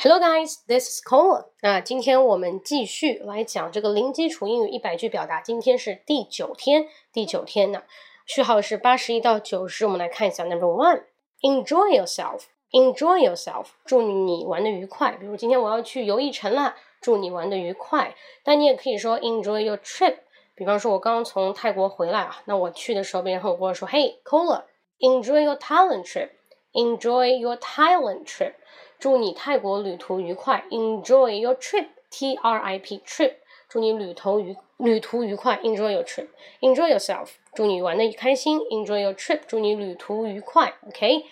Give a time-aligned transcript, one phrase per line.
[0.00, 1.46] Hello guys, this is Cola。
[1.60, 5.40] 那今天我们继续来讲这个零基础英语一百句表达。
[5.40, 7.82] 今天是第九天，第九天呢，
[8.24, 9.86] 序号是八十一到九十。
[9.86, 11.02] 我们来看一下，Number one,
[11.40, 13.70] enjoy yourself, enjoy yourself。
[13.84, 15.16] 祝你玩的愉快。
[15.18, 18.14] 比如今天我要去游艺城了，祝你玩的愉快。
[18.44, 20.18] 但你也可以说 enjoy your trip。
[20.54, 24.62] 比方说，我刚从泰国回来啊，那我去的时候，别人和我跟我说，Hey Cola,
[25.00, 26.28] enjoy your Thailand trip,
[26.72, 28.52] enjoy your Thailand trip。
[28.98, 33.34] 祝你泰国旅途愉快，Enjoy your trip，T R I P trip。
[33.68, 37.28] 祝你旅途愉旅途愉快，Enjoy your trip，Enjoy yourself。
[37.54, 39.40] 祝你玩的开心，Enjoy your trip。
[39.46, 41.26] 祝你旅途愉快，OK。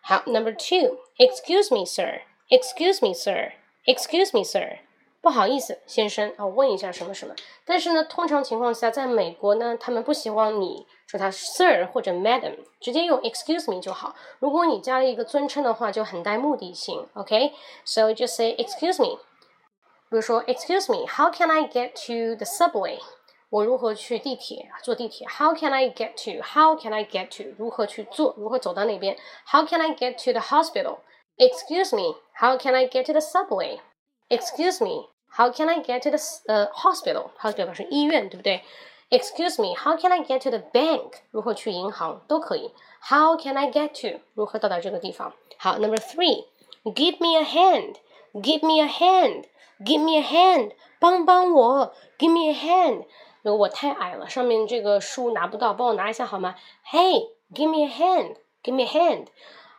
[0.00, 2.22] 好，Number two，Excuse me, sir.
[2.48, 3.52] Excuse me, sir.
[3.84, 4.78] Excuse me, sir.
[5.20, 7.34] 不好意思，先生啊，问一下什么什么。
[7.64, 14.15] 但是呢，通常情况下，在美国呢，他们不希望你说他 sir 或者 madam，直接用 excuse me 就好。
[14.39, 17.07] 如果你加了一个尊称的话，就很带目的性。
[17.13, 19.19] OK，so just say excuse me。
[20.09, 22.99] 比如说，excuse me，how can I get to the subway？
[23.49, 24.69] 我如何去地铁？
[24.83, 25.27] 坐地铁？
[25.27, 27.53] How can I get to？How can I get to？
[27.57, 28.33] 如何去做？
[28.37, 29.17] 如何走到那边？
[29.45, 35.69] How can I get to the hospital？Excuse me，how can I get to the subway？Excuse me。How can
[35.69, 38.61] I get to the 呃 hospital？hospital 是医院，对不对
[39.09, 41.13] ？Excuse me，How can I get to the bank？
[41.31, 42.71] 如何去银行都可以。
[43.01, 44.21] How can I get to？
[44.33, 45.33] 如何到达这个地方？
[45.57, 53.05] 好，Number three，Give me a hand，Give me a hand，Give me a hand，帮帮我，Give me a hand。
[53.41, 56.55] 如果我太矮了，上面这个书拿不到，帮我拿一下好吗？
[56.91, 59.27] Hey，Give me a hand，Give me a hand。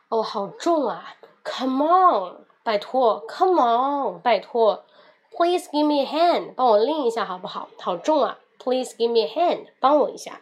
[0.09, 1.15] 哦，好重啊！
[1.43, 4.83] Come on，拜托，Come on，拜托。
[5.35, 7.67] Please give me a hand，帮我拎一下好不好？
[7.79, 10.41] 好重啊 ！Please give me a hand，帮我一下。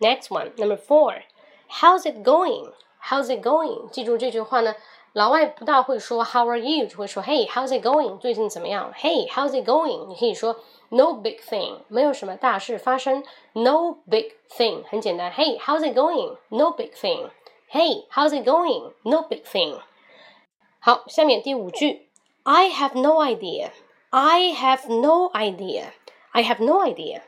[0.00, 1.22] Next one, number four.
[1.68, 2.72] How's it going?
[3.02, 3.90] How's it going?
[3.90, 4.74] 记住这句话呢，
[5.12, 8.18] 老外不大会说 How are you，只会说 Hey, how's it going？
[8.18, 8.92] 最近怎么样？
[8.94, 10.06] Hey, how's it going？
[10.08, 10.56] 你可以说
[10.88, 13.24] No big thing，没有什么大事发生。
[13.52, 15.32] No big thing，很简单。
[15.32, 19.80] Hey, how's it going？No big thing。Hey, how's it going？No big thing。
[20.80, 22.10] 好，下面第五句。
[22.44, 23.70] I have no idea.
[24.10, 25.92] I have no idea.
[26.32, 27.22] I have no idea.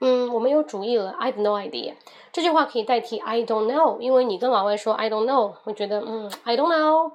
[0.00, 1.10] 嗯，我没有主意了。
[1.18, 1.94] I have no idea.
[2.32, 7.12] 这句话可以代替 I don't know，因为你跟老外说 I don't know，会觉得嗯 I don't know，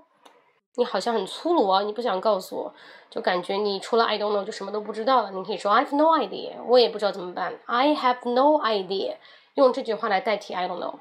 [0.75, 2.73] 你好像很粗鲁啊，你不想告诉我，
[3.09, 5.31] 就感觉你除了 I don't know 就什么都不知道了。
[5.31, 7.53] 你可以说 I have no idea，我也不知道怎么办。
[7.65, 9.15] I have no idea，
[9.53, 10.95] 用这句话来代替 I don't know。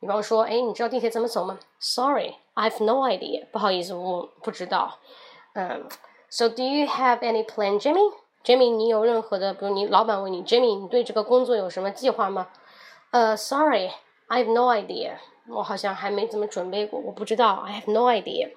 [0.00, 1.58] 比方说，哎，你知道地铁怎么走吗？
[1.80, 3.46] Sorry，I have no idea。
[3.50, 4.98] 不好意思，我不知道。
[5.54, 5.88] 嗯，
[6.28, 8.12] So do you have any plan, Jimmy?
[8.43, 12.47] Jimmy，你有任何的，比如你老板问你，Jimmy，你对这个工作有什么计划吗？
[13.11, 13.91] 呃，Sorry,
[14.27, 15.17] I have no idea。
[15.49, 17.63] 我好像还没怎么准备过，我不知道。
[17.65, 18.51] I have no idea.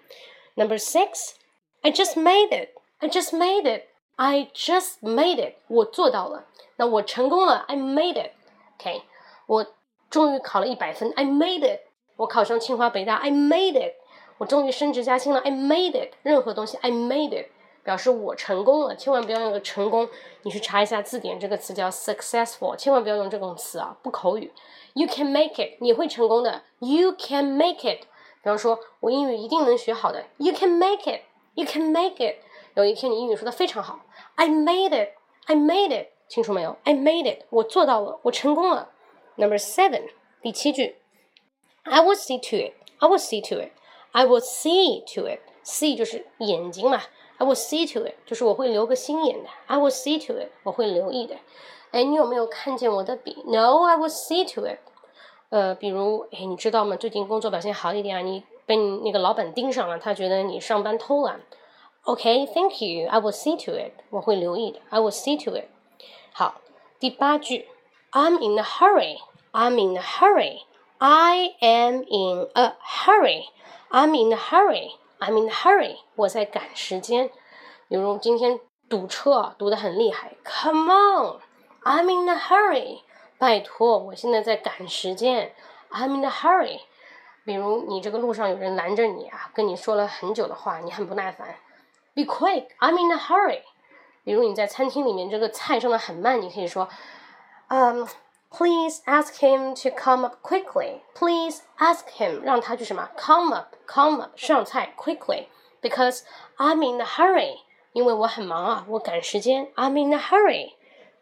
[0.54, 1.34] Number six,
[1.81, 2.70] I just made it.
[2.98, 3.84] I just made it.
[4.16, 5.54] I just made it.
[5.69, 6.44] 我做到了，
[6.76, 7.64] 那我成功了。
[7.66, 8.32] I made it.
[8.78, 9.03] OK，
[9.47, 9.66] 我
[10.10, 11.10] 终于考了一百分。
[11.16, 11.81] I made it.
[12.16, 13.16] 我考上清华北大。
[13.16, 13.94] I made it.
[14.38, 16.14] 我终于升职加薪了，I made it。
[16.22, 17.47] 任何东西，I made it，
[17.82, 18.94] 表示我成功了。
[18.94, 20.09] 千万不要用个成功，
[20.43, 24.53] 你去查一下字典，这个词叫 successful，千万不要用这种词啊，不口语。
[24.94, 26.62] You can make it，你会成功的。
[26.78, 28.03] You can make it。
[28.43, 30.25] 比方说，我英语一定能学好的。
[30.38, 32.37] You can make it，You can make it。
[32.75, 34.00] 有一天你英语说的非常好
[34.37, 38.91] ，I made it，I made it，清楚没有？I made it，我做到了，我成功了。
[39.37, 40.09] Number seven，
[40.41, 40.97] 第七句
[41.84, 43.72] ，I will see to it，I will see to it。
[44.12, 45.41] I will see to it.
[45.64, 47.03] See 就是眼睛嘛。
[47.41, 49.50] I will see to it 就是我会留个心眼的。
[49.68, 51.35] I will see to it 我会留意的。
[51.91, 53.44] 哎，你有没有看见我的笔？
[53.45, 54.79] No, I will see to it。
[55.50, 56.95] 呃，比如，哎，你知道吗？
[56.97, 61.40] 最近工作表现好一点啊，你被那个老板盯上了，他觉得你上班偷懒。
[62.03, 63.07] OK, thank you.
[63.07, 63.94] I will see to it。
[64.09, 64.79] 我会留意的。
[64.90, 65.66] I will see to it。
[66.34, 66.56] 好，
[67.00, 67.68] 第八句，
[68.12, 69.19] I'm in a hurry.
[69.53, 70.62] I'm in a hurry.
[70.97, 73.45] I am in a hurry.
[73.90, 74.91] I'm in a hurry.
[75.22, 75.99] I'm in a hurry.
[76.16, 77.31] 我在赶时间。
[77.87, 78.58] 比如今天
[78.88, 80.35] 堵车堵得很厉害。
[80.44, 81.41] Come on,
[81.85, 83.02] I'm in a hurry.
[83.38, 85.55] 拜托，我现在在赶时间。
[85.93, 86.81] I'm in a hurry.
[87.44, 91.55] 比如你这个路上有人拦着你啊，跟你说了很久的话，你很不耐烦。
[92.14, 93.61] Be quick, I'm in a hurry.
[94.25, 96.88] 比如你在餐厅里面，这个菜上的很慢，你可以说，
[97.69, 98.08] 嗯。
[98.51, 101.01] Please ask him to come up quickly.
[101.13, 103.09] Please ask him，让他去什么？
[103.18, 105.48] Come up, come up，上菜 quickly.
[105.81, 106.21] Because
[106.57, 107.59] I'm in a hurry，
[107.92, 109.68] 因为我很忙啊，我赶时间。
[109.75, 110.74] I'm in a hurry。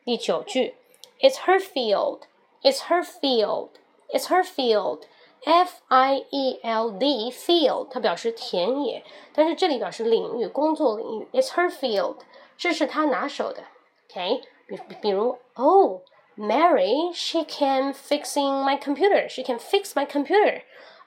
[0.05, 0.75] 第九句，
[1.19, 2.21] It's her field.
[2.61, 3.69] It's her field.
[4.09, 5.01] It's her field.
[5.43, 9.03] F I E L D field，它表示田野，
[9.33, 11.27] 但是这里表示领域，工作领域。
[11.33, 12.17] It's her field，
[12.55, 13.63] 这是她拿手的。
[14.09, 16.01] OK，比比如，Oh。
[16.39, 19.29] Mary, she can fixing my computer.
[19.29, 20.63] She can fix my computer.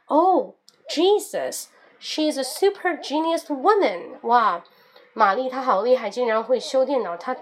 [0.09, 0.55] Oh,
[0.91, 4.19] Jesus, she's a super genius woman.
[4.23, 4.65] 哇，
[5.13, 7.37] 玛丽她好厉害，竟然会修电脑，她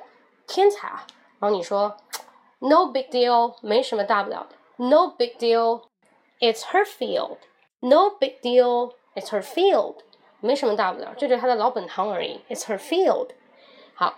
[0.48, 1.06] 天才啊！
[1.38, 1.96] 然后你说，
[2.58, 4.56] No big deal，没什么大不了的。
[4.84, 5.82] No big deal,
[6.40, 7.38] it's her field.
[7.80, 9.98] No big deal, it's her field.
[10.40, 12.40] 没什么大不了，这就是她的老本行而已。
[12.48, 13.30] It's her field.
[13.94, 14.14] 好，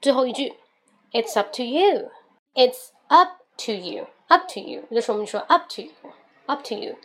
[0.00, 0.54] 最后一句，
[1.12, 2.10] It's up to you.
[2.57, 4.81] It's up to you, up to you。
[4.89, 5.91] 有的时候我们说 up to you,
[6.47, 6.95] up to you。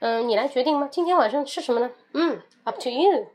[0.00, 0.88] 嗯，你来决定吗？
[0.90, 1.88] 今天晚上吃什么呢？
[2.12, 3.28] 嗯，up to you。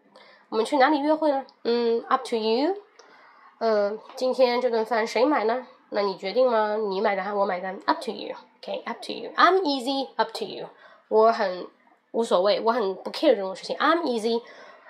[0.49, 1.45] 我们去哪里约会呢？
[1.63, 2.75] 嗯，up to you。
[3.59, 5.65] 嗯，今天这顿饭谁买呢？
[5.91, 6.75] 那你决定吗？
[6.75, 8.35] 你买单还是我买单？Up to you.
[8.57, 9.31] OK, up to you.
[9.37, 10.09] I'm easy.
[10.17, 10.67] Up to you.
[11.07, 11.65] 我很
[12.11, 13.77] 无所谓，我很不 care 这种事情。
[13.77, 14.41] I'm easy.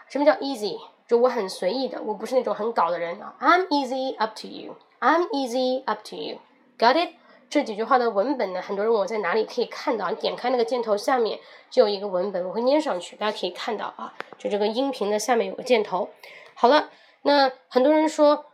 [0.08, 0.80] 什么叫 easy？
[1.08, 3.36] 就我很随意的，我不是那种很搞的人啊。
[3.40, 4.18] I'm easy.
[4.18, 4.78] Up to you.
[5.00, 5.84] I'm easy.
[5.86, 6.40] Up to you.
[6.82, 7.10] Got it？
[7.48, 8.60] 这几句话的文本呢？
[8.60, 10.10] 很多人问我在哪里可以看到？
[10.10, 11.38] 你点开那个箭头下面
[11.70, 14.12] 就有一个文本，我会粘上去，大家可以看到啊。
[14.40, 16.10] 就这个音频的下面有个箭头。
[16.56, 16.90] 好了，
[17.22, 18.46] 那很多人说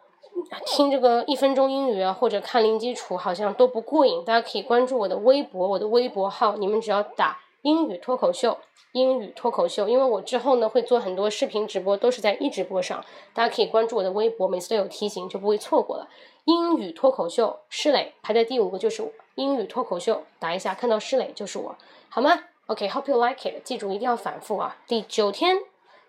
[0.66, 4.26] 听这个一分钟英语啊，或者看零基础好像都不过瘾。
[4.26, 8.58] 大家可以关注我的微博，我的微博号，你们只要打英语脱口秀。
[8.94, 16.08] 英语脱口秀，因为我之后呢会做很多视频直播，都是在一直播上，大家可以关注我的微博，每次都有提醒，就不会错过了。
[16.48, 19.12] 英语脱口秀，施磊排在第五个就是我。
[19.36, 21.76] 英语脱口秀，答一下看到施磊就是我，
[22.08, 24.78] 好吗？OK，hope you like it，记住一定要反复啊。
[24.88, 25.58] 第九天，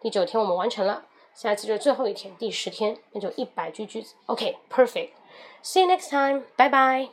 [0.01, 4.15] 第九天我们完成了，下一次就是最后一天，第十天，那就一百句句子。
[4.27, 7.07] OK，perfect，see you next time，拜拜。